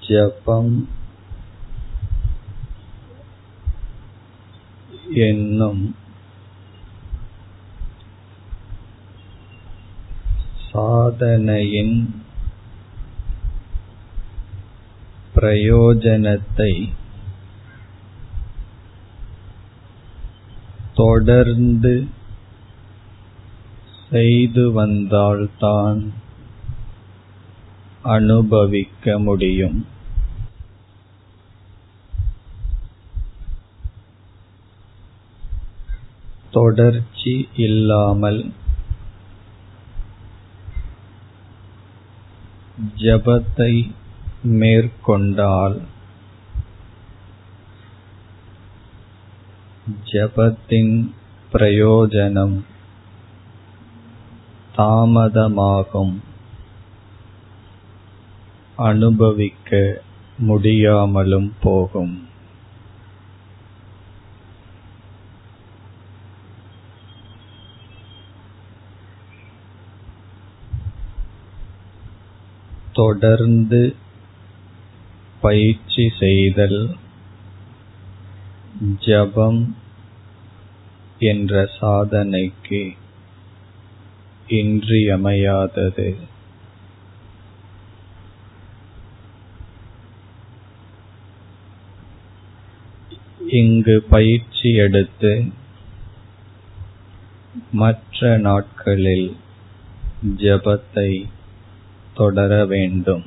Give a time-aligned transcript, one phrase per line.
[0.00, 0.74] ஜபம்
[5.22, 5.82] என்னும்
[10.70, 11.96] சாதனையின்
[15.34, 16.72] பிரயோஜனத்தை
[20.94, 21.94] தொடர்ந்து
[24.10, 26.00] செய்து வந்தால்தான்
[28.02, 29.86] அனுபவிக்க முடியும்.
[36.50, 38.52] தொடர்ச்சி இல்லாமல்
[42.96, 43.94] ஜபத்தை
[44.42, 45.80] மேற்கொண்டால்
[50.04, 51.10] ஜபத்தின்
[51.52, 52.64] பிரயோஜனம்
[54.76, 56.26] தாமதமாகும்.
[58.78, 60.00] அனுபவிக்க
[60.38, 62.26] முடியாமலும் போகும்.
[72.92, 73.96] தொடர்ந்து
[75.40, 76.96] பயிற்சி செய்தல்
[78.98, 79.76] ஜபம்
[81.18, 82.96] என்ற சாதனைக்கு
[84.48, 86.16] இன்றியமையாதது.
[93.60, 95.32] இங்கு பயிற்சி எடுத்து
[97.72, 99.28] மற்ற நாட்களில்
[100.36, 101.10] ஜபத்தை
[102.14, 103.24] தொடர வேண்டும்.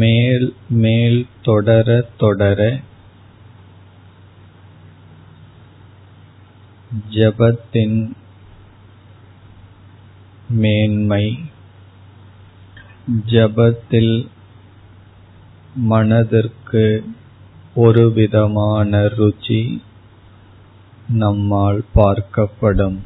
[0.00, 2.60] மேல் மேல் தொடர தொடர
[7.10, 7.96] ஜபத்தின்
[10.54, 11.24] மேன்மை.
[13.26, 14.28] ஜபத்தில்
[15.74, 16.84] மனதிற்கு
[17.74, 19.60] ஒருவிதமான ருச்சி
[21.08, 22.98] நம்மால் பார்க்கப்படும்.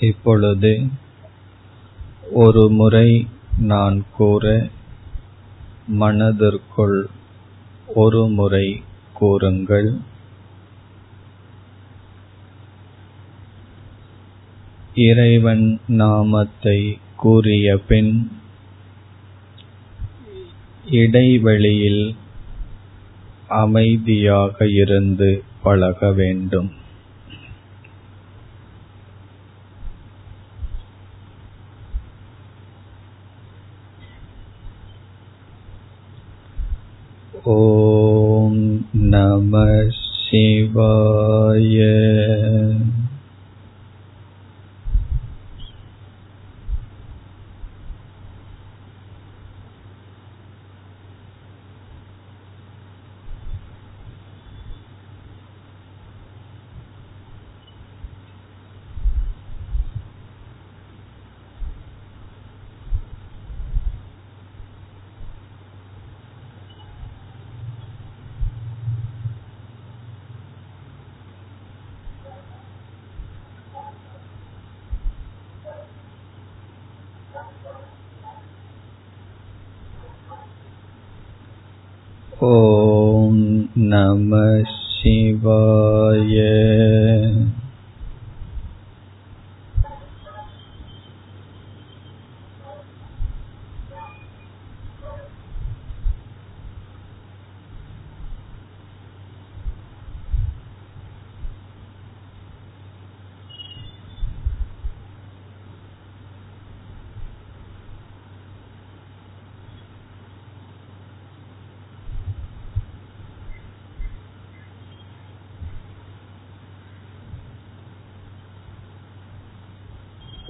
[0.00, 0.72] இப்பொழுது
[2.30, 3.26] ஒரு முறை
[3.58, 4.68] நான் கூற
[5.86, 7.00] மனதிற்குள்
[7.94, 8.82] ஒரு முறை
[9.14, 9.96] கூறுங்கள்.
[14.94, 18.40] இறைவன் நாமத்தை கூறிய பின்
[20.84, 22.16] இடைவெளியில்
[23.48, 26.80] அமைதியாக இருந்து பழக வேண்டும்.
[37.44, 37.81] ஓ
[38.41, 38.53] ॐ
[39.11, 41.77] नमः शिवाय
[82.43, 83.37] ॐ
[83.77, 84.63] नमः
[84.95, 86.35] शिवाय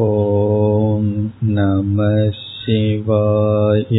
[0.00, 1.08] ॐ
[1.44, 3.98] नमः शिवाय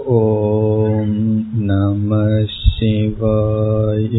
[0.00, 1.10] ॐ
[1.68, 4.18] नमः शिवाय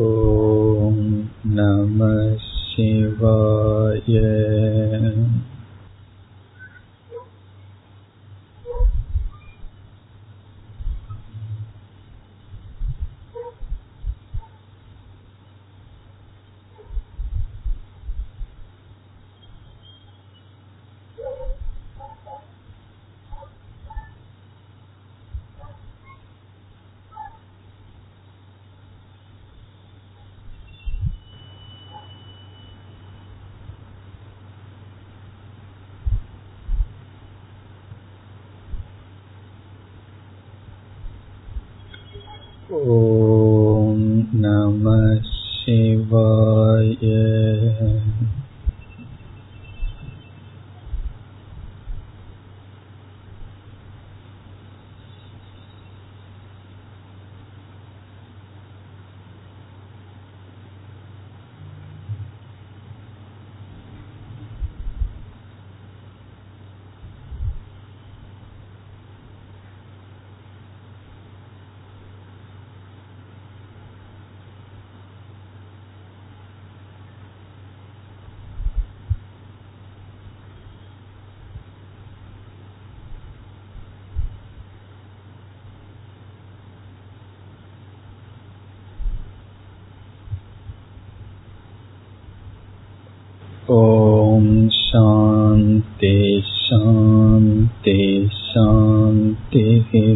[0.00, 0.96] ॐ
[1.56, 4.00] नमः शिवाय
[42.72, 44.00] ॐ
[44.42, 45.17] नमः
[93.71, 96.15] ஓம் சாந்தி
[96.59, 97.97] சாந்தி
[98.45, 100.08] சாந்திஹே